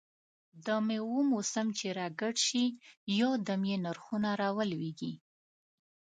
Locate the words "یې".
3.71-3.77